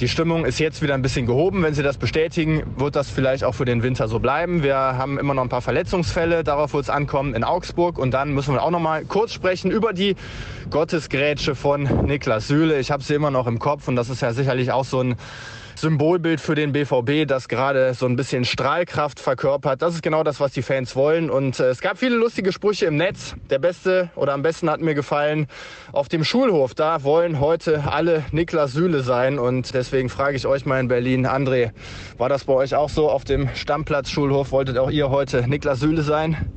Die 0.00 0.08
Stimmung 0.08 0.44
ist 0.44 0.58
jetzt 0.58 0.82
wieder 0.82 0.94
ein 0.94 1.02
bisschen 1.02 1.26
gehoben. 1.26 1.62
Wenn 1.62 1.74
Sie 1.74 1.82
das 1.82 1.96
bestätigen, 1.96 2.62
wird 2.76 2.96
das 2.96 3.10
vielleicht 3.10 3.44
auch 3.44 3.54
für 3.54 3.64
den 3.64 3.82
Winter 3.82 4.08
so 4.08 4.18
bleiben. 4.18 4.62
Wir 4.62 4.76
haben 4.76 5.18
immer 5.18 5.34
noch 5.34 5.42
ein 5.42 5.48
paar 5.48 5.62
Verletzungsfälle. 5.62 6.42
Darauf 6.42 6.72
wird 6.72 6.84
es 6.84 6.90
ankommen 6.90 7.34
in 7.34 7.44
Augsburg. 7.44 7.98
Und 7.98 8.12
dann 8.12 8.32
müssen 8.32 8.54
wir 8.54 8.62
auch 8.62 8.70
noch 8.70 8.80
mal 8.80 9.04
kurz 9.04 9.32
sprechen 9.32 9.70
über 9.70 9.92
die 9.92 10.16
Gottesgrätsche 10.70 11.54
von 11.54 11.82
Niklas 12.06 12.48
Süle. 12.48 12.80
Ich 12.80 12.90
habe 12.90 13.02
sie 13.02 13.14
immer 13.14 13.30
noch 13.30 13.46
im 13.46 13.58
Kopf 13.58 13.86
und 13.86 13.94
das 13.94 14.08
ist 14.08 14.22
ja 14.22 14.32
sicherlich 14.32 14.72
auch 14.72 14.84
so 14.84 15.02
ein 15.02 15.16
Symbolbild 15.82 16.40
für 16.40 16.54
den 16.54 16.72
BVB, 16.72 17.26
das 17.26 17.48
gerade 17.48 17.94
so 17.94 18.06
ein 18.06 18.14
bisschen 18.14 18.44
Strahlkraft 18.44 19.18
verkörpert. 19.18 19.82
Das 19.82 19.94
ist 19.94 20.02
genau 20.02 20.22
das, 20.22 20.38
was 20.38 20.52
die 20.52 20.62
Fans 20.62 20.94
wollen. 20.94 21.30
Und 21.30 21.58
äh, 21.58 21.70
es 21.70 21.80
gab 21.80 21.98
viele 21.98 22.16
lustige 22.16 22.52
Sprüche 22.52 22.86
im 22.86 22.96
Netz. 22.96 23.34
Der 23.50 23.58
beste 23.58 24.10
oder 24.14 24.32
am 24.32 24.42
besten 24.42 24.70
hat 24.70 24.80
mir 24.80 24.94
gefallen 24.94 25.48
auf 25.90 26.08
dem 26.08 26.24
Schulhof. 26.24 26.74
Da 26.74 27.02
wollen 27.02 27.40
heute 27.40 27.84
alle 27.90 28.24
Niklas 28.30 28.72
Süle 28.72 29.02
sein. 29.02 29.38
Und 29.38 29.74
deswegen 29.74 29.91
frage 29.92 30.38
ich 30.38 30.46
euch 30.46 30.64
mal 30.64 30.80
in 30.80 30.88
Berlin, 30.88 31.26
André, 31.26 31.72
war 32.16 32.30
das 32.30 32.44
bei 32.44 32.54
euch 32.54 32.74
auch 32.74 32.88
so 32.88 33.10
auf 33.10 33.24
dem 33.24 33.50
Stammplatz 33.54 34.08
Schulhof? 34.08 34.50
Wolltet 34.50 34.78
auch 34.78 34.90
ihr 34.90 35.10
heute 35.10 35.46
Niklas 35.46 35.80
Süle 35.80 36.00
sein? 36.00 36.54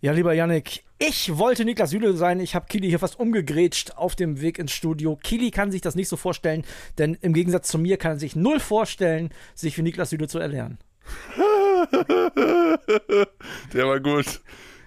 Ja, 0.00 0.12
lieber 0.12 0.32
Yannick, 0.32 0.82
ich 0.98 1.36
wollte 1.36 1.66
Niklas 1.66 1.90
Süle 1.90 2.14
sein. 2.14 2.40
Ich 2.40 2.54
habe 2.54 2.64
Kili 2.70 2.88
hier 2.88 2.98
fast 2.98 3.20
umgegrätscht 3.20 3.98
auf 3.98 4.16
dem 4.16 4.40
Weg 4.40 4.58
ins 4.58 4.72
Studio. 4.72 5.18
Kili 5.22 5.50
kann 5.50 5.70
sich 5.70 5.82
das 5.82 5.94
nicht 5.94 6.08
so 6.08 6.16
vorstellen, 6.16 6.64
denn 6.96 7.18
im 7.20 7.34
Gegensatz 7.34 7.68
zu 7.68 7.78
mir 7.78 7.98
kann 7.98 8.12
er 8.12 8.18
sich 8.18 8.34
null 8.34 8.60
vorstellen, 8.60 9.28
sich 9.54 9.74
für 9.74 9.82
Niklas 9.82 10.08
Süle 10.08 10.26
zu 10.26 10.38
erlernen. 10.38 10.78
Der 13.74 13.86
war 13.86 14.00
gut. 14.00 14.40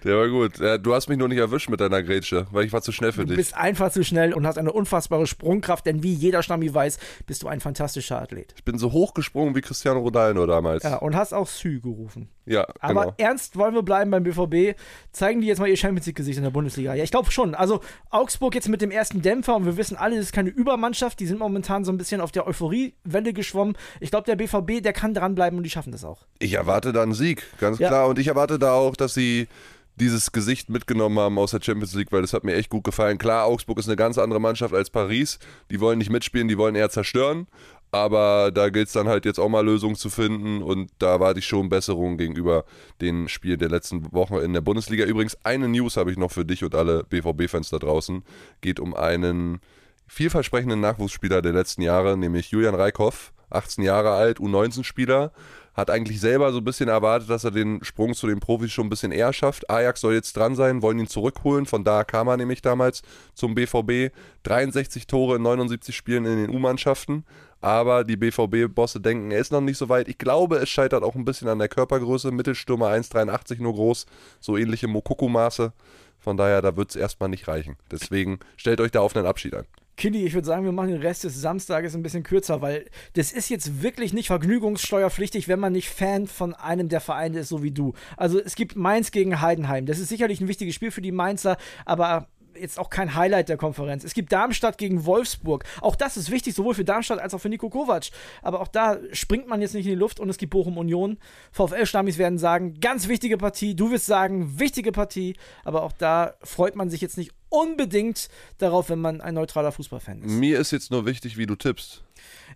Der 0.05 0.15
war 0.17 0.29
gut. 0.29 0.59
Du 0.83 0.93
hast 0.93 1.09
mich 1.09 1.17
nur 1.17 1.27
nicht 1.27 1.39
erwischt 1.39 1.67
mit 1.69 1.79
deiner 1.81 2.03
Grätsche, 2.03 2.45
weil 2.51 2.63
ich 2.65 2.71
war 2.71 2.81
zu 2.81 2.91
schnell 2.91 3.12
für 3.12 3.21
Du 3.21 3.27
dich. 3.29 3.38
bist 3.38 3.57
einfach 3.57 3.91
zu 3.91 4.03
schnell 4.03 4.33
und 4.33 4.45
hast 4.45 4.57
eine 4.57 4.71
unfassbare 4.71 5.25
Sprungkraft, 5.27 5.85
denn 5.85 6.03
wie 6.03 6.13
jeder 6.13 6.43
Stammi 6.43 6.74
weiß, 6.74 7.00
bist 7.25 7.41
du 7.43 7.47
ein 7.47 7.59
fantastischer 7.59 8.21
Athlet. 8.21 8.53
Ich 8.55 8.63
bin 8.63 8.77
so 8.77 8.91
hochgesprungen 8.91 9.55
wie 9.55 9.62
Cristiano 9.62 10.00
Ronaldo 10.00 10.45
damals. 10.45 10.83
Ja, 10.83 10.97
und 10.97 11.15
hast 11.15 11.33
auch 11.33 11.47
Sü 11.47 11.81
gerufen. 11.81 12.29
Ja, 12.45 12.67
Aber 12.79 13.01
genau. 13.01 13.13
ernst 13.17 13.57
wollen 13.57 13.74
wir 13.74 13.81
bleiben 13.81 14.12
beim 14.12 14.21
BVB. 14.24 14.77
Zeigen 15.12 15.41
die 15.41 15.47
jetzt 15.47 15.57
mal 15.57 15.67
ihr 15.67 15.77
Champions 15.77 16.05
League-Gesicht 16.05 16.38
in 16.38 16.43
der 16.43 16.51
Bundesliga? 16.51 16.93
Ja, 16.93 17.03
ich 17.03 17.09
glaube 17.09 17.31
schon. 17.31 17.55
Also 17.55 17.81
Augsburg 18.12 18.53
jetzt 18.53 18.69
mit 18.69 18.81
dem 18.83 18.91
ersten 18.91 19.24
Dämpfer 19.24 19.55
und 19.55 19.65
wir 19.65 19.75
wissen 19.77 19.97
alle, 19.97 20.15
das 20.17 20.25
ist 20.25 20.31
keine 20.33 20.51
Übermannschaft. 20.51 21.19
Die 21.19 21.25
sind 21.25 21.39
momentan 21.39 21.83
so 21.83 21.91
ein 21.91 21.97
bisschen 21.97 22.21
auf 22.21 22.31
der 22.31 22.45
Euphoriewelle 22.45 23.33
geschwommen. 23.33 23.75
Ich 24.00 24.12
glaube, 24.12 24.25
der 24.27 24.35
BVB, 24.35 24.83
der 24.83 24.93
kann 24.93 25.15
dranbleiben 25.15 25.57
und 25.57 25.63
die 25.63 25.71
schaffen 25.71 25.91
das 25.91 26.03
auch. 26.05 26.27
Ich 26.38 26.53
erwarte 26.53 26.93
da 26.93 27.01
einen 27.01 27.13
Sieg, 27.15 27.41
ganz 27.59 27.79
Ja. 27.79 27.88
klar. 27.88 28.07
Und 28.07 28.19
ich 28.19 28.27
erwarte 28.27 28.59
da 28.59 28.74
auch, 28.74 28.95
dass 28.95 29.15
sie 29.15 29.47
dieses 29.96 30.32
Gesicht 30.32 30.70
mitgenommen 30.70 31.18
haben 31.20 31.38
aus 31.38 31.52
der 31.52 31.62
Champions 31.62 31.94
League, 31.94 32.12
weil 32.12 32.22
das 32.22 32.34
hat 32.34 32.44
mir 32.44 32.56
echt 32.56 32.70
gut 32.70 32.84
gefallen. 32.84 33.18
Klar, 33.18 33.46
Augsburg 33.46 33.80
ist 33.80 33.88
eine 33.88 33.96
ganz 33.96 34.18
andere 34.18 34.42
Mannschaft 34.42 34.74
als 34.74 34.90
Paris. 34.90 35.40
Die 35.72 35.80
wollen 35.80 35.98
nicht 35.98 36.10
mitspielen, 36.10 36.48
die 36.48 36.58
wollen 36.58 36.75
eher 36.75 36.90
zerstören. 36.90 37.48
Aber 37.92 38.52
da 38.52 38.70
gilt 38.70 38.88
es 38.88 38.94
dann 38.94 39.08
halt 39.08 39.24
jetzt 39.24 39.40
auch 39.40 39.48
mal 39.48 39.66
Lösungen 39.66 39.96
zu 39.96 40.10
finden 40.10 40.62
und 40.62 40.92
da 41.00 41.12
erwarte 41.12 41.40
ich 41.40 41.48
schon 41.48 41.70
Besserungen 41.70 42.18
gegenüber 42.18 42.66
den 43.00 43.30
Spielen 43.30 43.60
der 43.60 43.70
letzten 43.70 44.12
Wochen 44.12 44.36
in 44.36 44.52
der 44.52 44.60
Bundesliga. 44.60 45.06
Übrigens, 45.06 45.38
eine 45.46 45.70
News 45.70 45.96
habe 45.96 46.12
ich 46.12 46.18
noch 46.18 46.32
für 46.32 46.44
dich 46.44 46.66
und 46.66 46.75
alle 46.75 47.06
BVB-Fans 47.06 47.70
da 47.70 47.78
draußen. 47.78 48.24
Geht 48.60 48.82
um 48.82 48.94
einen 48.94 49.62
vielversprechenden 50.08 50.82
Nachwuchsspieler 50.82 51.42
der 51.42 51.54
letzten 51.54 51.84
Jahre, 51.84 52.18
nämlich 52.18 52.52
Julian 52.52 52.75
Reikhoff, 52.75 53.32
18 53.50 53.84
Jahre 53.84 54.12
alt, 54.12 54.40
U19-Spieler, 54.40 55.32
hat 55.75 55.89
eigentlich 55.89 56.22
selber 56.22 56.51
so 56.53 56.60
ein 56.60 56.63
bisschen 56.63 56.88
erwartet, 56.88 57.29
dass 57.29 57.44
er 57.44 57.51
den 57.51 57.84
Sprung 57.84 58.13
zu 58.13 58.27
den 58.27 58.39
Profis 58.39 58.72
schon 58.72 58.88
ein 58.88 58.89
bisschen 58.89 59.12
eher 59.12 59.34
schafft. 59.34 59.70
Ajax 59.70 60.01
soll 60.01 60.13
jetzt 60.13 60.36
dran 60.38 60.55
sein, 60.55 60.82
wollen 60.82 61.00
ihn 61.00 61.08
zurückholen, 61.08 61.65
von 61.65 61.84
da 61.84 62.03
kam 62.03 62.27
er 62.27 62.38
nämlich 62.38 62.62
damals 62.62 63.01
zum 63.34 63.55
BVB. 63.55 64.13
63 64.44 65.05
Tore 65.05 65.36
in 65.36 65.41
79 65.41 65.96
Spielen 65.96 66.25
in 66.25 66.38
den 66.38 66.55
U-Mannschaften, 66.55 67.25
aber 67.60 68.03
die 68.03 68.15
BVB-Bosse 68.15 69.01
denken, 69.01 69.32
er 69.32 69.39
ist 69.39 69.51
noch 69.51 69.62
nicht 69.62 69.77
so 69.77 69.89
weit. 69.89 70.08
Ich 70.08 70.17
glaube, 70.17 70.58
es 70.58 70.70
scheitert 70.70 71.03
auch 71.03 71.15
ein 71.15 71.25
bisschen 71.25 71.50
an 71.50 71.60
der 71.60 71.67
Körpergröße, 71.67 72.32
Mittelstürmer 72.32 72.88
1,83 72.88 73.62
nur 73.62 73.74
groß, 73.74 74.05
so 74.39 74.55
ähnliche 74.55 74.88
Mokoko-Maße. 74.88 75.74
Von 76.20 76.38
daher, 76.38 76.62
da 76.62 76.77
wird 76.77 76.91
es 76.91 76.96
erstmal 76.96 77.29
nicht 77.29 77.48
reichen. 77.48 77.75
Deswegen 77.91 78.39
stellt 78.55 78.82
euch 78.82 78.91
da 78.91 79.01
auf 79.01 79.15
einen 79.15 79.27
Abschied 79.27 79.55
ein. 79.55 79.65
Kili, 79.98 80.25
ich 80.25 80.34
würde 80.34 80.48
sagen, 80.48 80.66
wir 80.66 80.72
machen 80.72 80.90
den 80.90 81.02
Rest 81.02 81.24
des 81.24 81.40
Samstages 81.40 81.96
ein 81.96 82.04
bisschen 82.04 82.24
kürzer, 82.24 82.62
weil 82.62 82.86
das 83.14 83.32
ist 83.32 83.50
jetzt 83.50 83.82
wirklich 83.82 84.14
nicht 84.14 84.28
vergnügungssteuerpflichtig, 84.28 85.48
wenn 85.48 85.60
man 85.60 85.74
nicht 85.74 85.90
Fan 85.90 86.28
von 86.28 86.54
einem 86.54 86.90
der 86.90 87.02
Vereine 87.02 87.40
ist, 87.40 87.50
so 87.50 87.64
wie 87.64 87.72
du. 87.72 87.94
Also 88.18 88.40
es 88.40 88.56
gibt 88.56 88.75
Mainz 88.75 89.12
gegen 89.12 89.42
Heidenheim. 89.42 89.86
Das 89.86 90.00
ist 90.00 90.10
sicherlich 90.10 90.42
ein 90.42 90.48
wichtiges 90.48 90.75
Spiel 90.75 90.92
für 90.92 91.02
die 91.02 91.12
Mainzer, 91.12 91.58
aber 91.86 92.28
jetzt 92.58 92.80
auch 92.80 92.90
kein 92.90 93.16
Highlight 93.16 93.50
der 93.50 93.58
Konferenz. 93.58 94.04
Es 94.04 94.14
gibt 94.14 94.32
Darmstadt 94.32 94.78
gegen 94.78 95.06
Wolfsburg. 95.06 95.64
Auch 95.82 95.96
das 95.96 96.18
ist 96.18 96.32
wichtig, 96.32 96.56
sowohl 96.56 96.74
für 96.74 96.86
Darmstadt 96.86 97.20
als 97.20 97.34
auch 97.34 97.40
für 97.40 97.50
Nico 97.50 97.70
Kovac. 97.70 98.06
Aber 98.42 98.62
auch 98.62 98.68
da 98.68 98.98
springt 99.12 99.48
man 99.48 99.62
jetzt 99.62 99.74
nicht 99.74 99.86
in 99.86 99.92
die 99.92 99.98
Luft 99.98 100.20
und 100.20 100.30
es 100.30 100.38
gibt 100.38 100.52
Bochum 100.52 100.78
Union. 100.78 101.18
VfL-Stammis 101.52 102.18
werden 102.18 102.38
sagen, 102.38 102.80
ganz 102.80 103.08
wichtige 103.08 103.38
Partie. 103.38 103.75
Du 103.75 103.92
wirst 103.92 104.06
sagen, 104.06 104.60
wichtige 104.60 104.92
Partie. 104.92 105.36
Aber 105.64 105.84
auch 105.84 105.92
da 105.92 106.36
freut 106.42 106.75
man 106.75 106.90
sich 106.90 107.02
jetzt 107.02 107.18
nicht 107.18 107.32
unbedingt 107.50 108.30
darauf, 108.58 108.90
wenn 108.90 109.00
man 109.00 109.22
ein 109.22 109.34
neutraler 109.34 109.72
Fußballfan 109.72 110.22
ist. 110.24 110.32
Mir 110.32 110.60
ist 110.60 110.72
jetzt 110.72 110.92
nur 110.92 111.06
wichtig, 111.06 111.38
wie 111.38 111.46
du 111.46 111.56
tippst. 111.56 112.04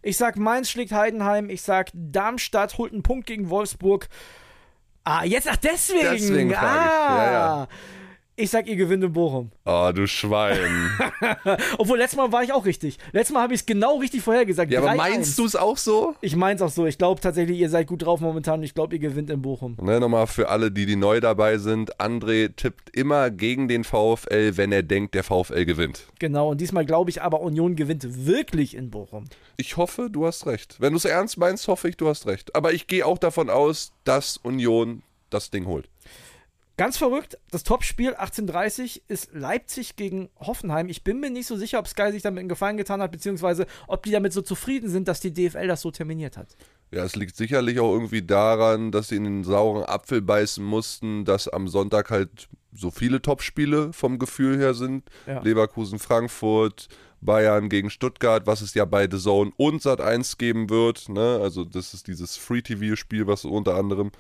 Ich 0.01 0.17
sag, 0.17 0.38
Mainz 0.38 0.69
schlägt 0.69 0.91
Heidenheim. 0.91 1.50
Ich 1.50 1.62
sag, 1.62 1.89
Darmstadt 1.93 2.77
holt 2.77 2.93
einen 2.93 3.03
Punkt 3.03 3.27
gegen 3.27 3.50
Wolfsburg. 3.50 4.08
Ah, 5.03 5.24
jetzt, 5.24 5.48
ach, 5.50 5.58
deswegen. 5.58 6.01
Deswegen 6.12 6.51
frage 6.53 6.86
ich. 6.86 6.91
ah. 6.91 7.17
Ja, 7.17 7.31
ja. 7.31 7.67
Ich 8.39 8.51
sag, 8.51 8.67
ihr 8.67 8.77
gewinnt 8.77 9.03
in 9.03 9.12
Bochum. 9.12 9.51
Oh, 9.65 9.91
du 9.93 10.08
Schwein. 10.08 10.89
Obwohl, 11.77 11.98
letztes 11.98 12.15
Mal 12.15 12.31
war 12.31 12.41
ich 12.41 12.53
auch 12.53 12.65
richtig. 12.65 12.98
Letztes 13.12 13.34
Mal 13.34 13.41
habe 13.41 13.53
ich 13.53 13.60
es 13.60 13.65
genau 13.65 13.98
richtig 13.98 14.22
vorhergesagt. 14.22 14.72
ja, 14.72 14.79
aber 14.79 14.91
3-1. 14.91 14.96
meinst 14.96 15.38
du 15.38 15.46
es 15.46 15.58
auch 15.58 15.75
so? 15.75 16.15
Ich 16.22 16.38
mein's 16.38 16.62
auch 16.62 16.69
so. 16.69 16.86
Ich 16.86 16.98
glaube 16.98 17.19
tatsächlich, 17.19 17.60
ihr 17.60 17.69
seid 17.69 17.88
gut 17.88 18.05
drauf 18.05 18.22
momentan 18.22 18.60
und 18.60 18.63
ich 18.63 18.74
glaube, 18.74 18.96
ihr 18.96 19.01
gewinnt 19.01 19.29
in 19.29 19.41
Bochum. 19.41 19.75
Ne, 19.81 20.00
nochmal 20.00 20.25
für 20.25 20.48
alle, 20.48 20.72
die, 20.72 20.86
die 20.86 20.96
neu 20.96 21.19
dabei 21.19 21.58
sind. 21.58 22.00
André 22.00 22.55
tippt 22.55 22.96
immer 22.96 23.29
gegen 23.29 23.67
den 23.67 23.84
VfL, 23.84 24.55
wenn 24.55 24.72
er 24.72 24.84
denkt, 24.84 25.15
der 25.15 25.25
VfL 25.25 25.65
gewinnt. 25.65 26.05
Genau, 26.19 26.51
und 26.51 26.62
diesmal 26.62 26.86
glaube 26.86 27.10
ich 27.10 27.22
aber, 27.22 27.41
Union 27.41 27.75
gewinnt 27.75 28.25
wirklich 28.25 28.74
in 28.74 28.89
Bochum. 28.89 29.25
Ich 29.58 29.75
hoffe, 29.75 30.08
du 30.10 30.25
hast 30.25 30.46
recht. 30.46 30.77
Wenn 30.79 30.93
du 30.93 30.98
es 30.98 31.03
ernst 31.03 31.38
meinst, 31.38 31.67
hoffe 31.67 31.89
ich, 31.89 31.98
du 31.98 32.08
hast 32.08 32.25
recht. 32.25 32.55
Aber 32.55 32.72
ich 32.72 32.88
gehe 32.88 33.05
auch 33.05 33.17
davon 33.17 33.50
aus, 33.50 33.91
dass 34.05 34.38
Union 34.38 35.03
das 35.29 35.51
Ding 35.51 35.65
holt. 35.65 35.89
Ganz 36.79 36.95
verrückt, 36.95 37.38
das 37.51 37.63
Topspiel 37.63 38.13
1830 38.13 39.03
ist 39.09 39.33
Leipzig 39.33 39.98
gegen 39.98 40.29
Hoffenheim. 40.39 40.88
Ich 40.88 41.03
bin 41.03 41.19
mir 41.19 41.29
nicht 41.29 41.45
so 41.45 41.57
sicher, 41.57 41.77
ob 41.77 41.89
Sky 41.89 42.09
sich 42.13 42.21
damit 42.21 42.39
einen 42.39 42.48
Gefallen 42.48 42.77
getan 42.77 43.01
hat, 43.01 43.12
beziehungsweise 43.12 43.65
ob 43.89 44.03
die 44.03 44.12
damit 44.12 44.31
so 44.31 44.41
zufrieden 44.41 44.89
sind, 44.89 45.09
dass 45.09 45.19
die 45.19 45.33
DFL 45.33 45.67
das 45.67 45.81
so 45.81 45.91
terminiert 45.91 46.38
hat. 46.38 46.55
Ja, 46.91 47.03
es 47.03 47.17
liegt 47.17 47.36
sicherlich 47.36 47.81
auch 47.81 47.91
irgendwie 47.91 48.21
daran, 48.21 48.93
dass 48.93 49.09
sie 49.09 49.17
in 49.17 49.25
den 49.25 49.43
sauren 49.43 49.83
Apfel 49.83 50.21
beißen 50.21 50.63
mussten, 50.63 51.25
dass 51.25 51.50
am 51.50 51.67
Sonntag 51.67 52.12
halt 52.12 52.48
so 52.71 52.91
viele 52.91 53.21
Topspiele 53.21 53.91
vom 53.91 54.17
Gefühl 54.17 54.57
her 54.57 54.74
sind. 54.74 55.03
Ja. 55.27 55.41
Leverkusen, 55.41 56.00
Frankfurt, 56.00 56.88
Bayern 57.19 57.67
gegen 57.67 57.89
Stuttgart, 57.89 58.48
was 58.48 58.62
es 58.62 58.74
ja 58.74 58.86
bei 58.86 59.05
The 59.12 59.17
Zone 59.17 59.51
und 59.57 59.81
Sat 59.81 60.00
1 60.00 60.38
geben 60.38 60.69
wird. 60.69 61.09
Ne? 61.09 61.41
Also 61.43 61.65
das 61.65 61.93
ist 61.93 62.07
dieses 62.07 62.38
Free-TV-Spiel, 62.38 63.27
was 63.27 63.43
unter 63.43 63.75
anderem 63.75 64.12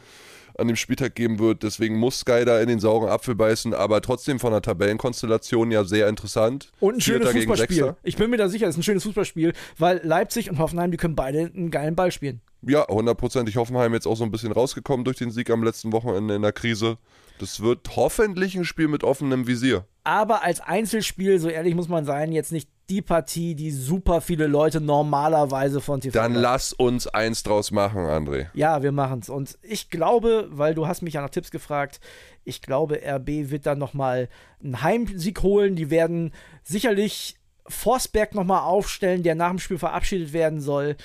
an 0.59 0.67
dem 0.67 0.75
Spieltag 0.75 1.15
geben 1.15 1.39
wird. 1.39 1.63
Deswegen 1.63 1.97
muss 1.97 2.19
Sky 2.19 2.45
da 2.45 2.59
in 2.59 2.67
den 2.67 2.79
sauren 2.79 3.09
Apfel 3.09 3.35
beißen, 3.35 3.73
aber 3.73 4.01
trotzdem 4.01 4.39
von 4.39 4.51
der 4.51 4.61
Tabellenkonstellation 4.61 5.71
ja 5.71 5.83
sehr 5.83 6.07
interessant. 6.07 6.71
Und 6.79 6.95
ein 6.95 7.01
schönes 7.01 7.29
Vierter 7.29 7.33
gegen 7.33 7.51
Fußballspiel. 7.51 7.95
Ich 8.03 8.17
bin 8.17 8.29
mir 8.29 8.37
da 8.37 8.49
sicher, 8.49 8.67
es 8.67 8.75
ist 8.75 8.79
ein 8.79 8.83
schönes 8.83 9.03
Fußballspiel, 9.03 9.53
weil 9.77 10.01
Leipzig 10.03 10.49
und 10.49 10.59
Hoffenheim, 10.59 10.91
die 10.91 10.97
können 10.97 11.15
beide 11.15 11.51
einen 11.53 11.71
geilen 11.71 11.95
Ball 11.95 12.11
spielen. 12.11 12.41
Ja, 12.61 12.87
hundertprozentig 12.87 13.55
Hoffenheim 13.55 13.93
jetzt 13.93 14.05
auch 14.05 14.17
so 14.17 14.23
ein 14.23 14.31
bisschen 14.31 14.51
rausgekommen 14.51 15.05
durch 15.05 15.17
den 15.17 15.31
Sieg 15.31 15.49
am 15.49 15.63
letzten 15.63 15.93
Wochenende 15.93 16.35
in 16.35 16.41
der 16.41 16.51
Krise. 16.51 16.97
Das 17.39 17.61
wird 17.61 17.95
hoffentlich 17.95 18.55
ein 18.55 18.65
Spiel 18.65 18.89
mit 18.89 19.03
offenem 19.03 19.47
Visier. 19.47 19.85
Aber 20.03 20.43
als 20.43 20.59
Einzelspiel, 20.59 21.39
so 21.39 21.47
ehrlich 21.47 21.73
muss 21.73 21.87
man 21.87 22.03
sein, 22.03 22.33
jetzt 22.33 22.51
nicht 22.51 22.69
die 22.89 23.01
Partie, 23.01 23.55
die 23.55 23.71
super 23.71 24.21
viele 24.21 24.47
Leute 24.47 24.81
normalerweise 24.81 25.81
von 25.81 26.01
TV 26.01 26.13
Dann 26.13 26.33
lass 26.33 26.73
uns 26.73 27.07
eins 27.07 27.43
draus 27.43 27.71
machen, 27.71 28.01
André. 28.01 28.47
Ja, 28.53 28.81
wir 28.81 28.91
machen's. 28.91 29.29
Und 29.29 29.57
ich 29.61 29.89
glaube, 29.89 30.47
weil 30.51 30.73
du 30.73 30.87
hast 30.87 31.01
mich 31.01 31.13
ja 31.13 31.21
nach 31.21 31.29
Tipps 31.29 31.51
gefragt, 31.51 31.99
ich 32.43 32.61
glaube, 32.61 33.01
RB 33.05 33.51
wird 33.51 33.65
dann 33.65 33.77
nochmal 33.77 34.29
einen 34.63 34.81
Heimsieg 34.81 35.43
holen. 35.43 35.75
Die 35.75 35.89
werden 35.89 36.33
sicherlich 36.63 37.37
Forsberg 37.67 38.33
nochmal 38.33 38.61
aufstellen, 38.61 39.23
der 39.23 39.35
nach 39.35 39.49
dem 39.49 39.59
Spiel 39.59 39.77
verabschiedet 39.77 40.33
werden 40.33 40.59
soll. 40.59 40.95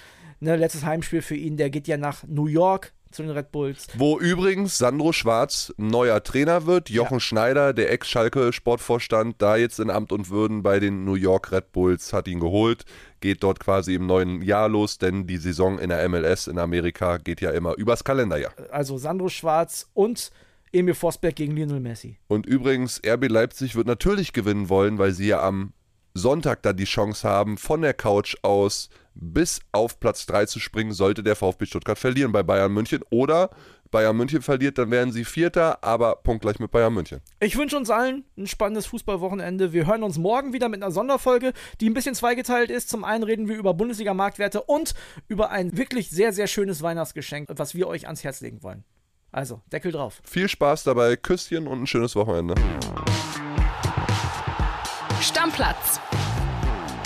Ne, 0.40 0.56
letztes 0.56 0.84
Heimspiel 0.84 1.22
für 1.22 1.36
ihn, 1.36 1.56
der 1.56 1.70
geht 1.70 1.86
ja 1.86 1.96
nach 1.96 2.24
New 2.26 2.46
York 2.46 2.92
zu 3.14 3.22
den 3.22 3.30
Red 3.30 3.52
Bulls. 3.52 3.86
Wo 3.94 4.18
übrigens 4.18 4.78
Sandro 4.78 5.12
Schwarz 5.12 5.72
neuer 5.76 6.22
Trainer 6.22 6.66
wird. 6.66 6.90
Jochen 6.90 7.20
Schneider, 7.20 7.72
der 7.72 7.92
Ex-Schalke-Sportvorstand, 7.92 9.36
da 9.38 9.56
jetzt 9.56 9.80
in 9.80 9.90
Amt 9.90 10.12
und 10.12 10.30
Würden 10.30 10.62
bei 10.62 10.80
den 10.80 11.04
New 11.04 11.14
York 11.14 11.52
Red 11.52 11.72
Bulls, 11.72 12.12
hat 12.12 12.28
ihn 12.28 12.40
geholt. 12.40 12.84
Geht 13.20 13.42
dort 13.42 13.60
quasi 13.60 13.94
im 13.94 14.06
neuen 14.06 14.42
Jahr 14.42 14.68
los, 14.68 14.98
denn 14.98 15.26
die 15.26 15.38
Saison 15.38 15.78
in 15.78 15.88
der 15.88 16.06
MLS 16.08 16.46
in 16.46 16.58
Amerika 16.58 17.18
geht 17.18 17.40
ja 17.40 17.50
immer 17.50 17.74
übers 17.76 18.04
Kalenderjahr. 18.04 18.52
Also 18.70 18.98
Sandro 18.98 19.28
Schwarz 19.28 19.88
und 19.94 20.30
Emil 20.72 20.94
Forsberg 20.94 21.36
gegen 21.36 21.54
Lionel 21.54 21.80
Messi. 21.80 22.18
Und 22.26 22.46
übrigens, 22.46 23.00
RB 23.06 23.28
Leipzig 23.28 23.76
wird 23.76 23.86
natürlich 23.86 24.32
gewinnen 24.32 24.68
wollen, 24.68 24.98
weil 24.98 25.12
sie 25.12 25.28
ja 25.28 25.40
am 25.40 25.72
Sonntag 26.14 26.62
da 26.62 26.72
die 26.72 26.84
Chance 26.84 27.28
haben, 27.28 27.58
von 27.58 27.82
der 27.82 27.94
Couch 27.94 28.36
aus 28.42 28.88
bis 29.14 29.60
auf 29.72 30.00
Platz 30.00 30.26
3 30.26 30.46
zu 30.46 30.60
springen, 30.60 30.92
sollte 30.92 31.22
der 31.22 31.36
VfB 31.36 31.66
Stuttgart 31.66 31.98
verlieren 31.98 32.32
bei 32.32 32.42
Bayern 32.42 32.72
München. 32.72 33.02
Oder 33.10 33.50
Bayern 33.90 34.16
München 34.16 34.42
verliert, 34.42 34.76
dann 34.78 34.90
werden 34.90 35.12
sie 35.12 35.24
Vierter, 35.24 35.82
aber 35.84 36.16
punktgleich 36.16 36.58
mit 36.58 36.70
Bayern 36.70 36.92
München. 36.92 37.20
Ich 37.40 37.56
wünsche 37.56 37.76
uns 37.76 37.90
allen 37.90 38.24
ein 38.36 38.46
spannendes 38.46 38.86
Fußballwochenende. 38.86 39.72
Wir 39.72 39.86
hören 39.86 40.02
uns 40.02 40.18
morgen 40.18 40.52
wieder 40.52 40.68
mit 40.68 40.82
einer 40.82 40.90
Sonderfolge, 40.90 41.52
die 41.80 41.88
ein 41.88 41.94
bisschen 41.94 42.14
zweigeteilt 42.14 42.70
ist. 42.70 42.88
Zum 42.88 43.04
einen 43.04 43.22
reden 43.22 43.48
wir 43.48 43.56
über 43.56 43.72
Bundesliga-Marktwerte 43.72 44.62
und 44.62 44.94
über 45.28 45.50
ein 45.50 45.76
wirklich 45.76 46.10
sehr, 46.10 46.32
sehr 46.32 46.48
schönes 46.48 46.82
Weihnachtsgeschenk, 46.82 47.48
was 47.54 47.74
wir 47.74 47.86
euch 47.86 48.06
ans 48.06 48.24
Herz 48.24 48.40
legen 48.40 48.62
wollen. 48.62 48.84
Also, 49.30 49.62
Deckel 49.72 49.92
drauf. 49.92 50.20
Viel 50.24 50.48
Spaß 50.48 50.84
dabei, 50.84 51.16
Küsschen 51.16 51.66
und 51.66 51.82
ein 51.82 51.86
schönes 51.86 52.14
Wochenende. 52.14 52.54
Stammplatz. 55.20 56.00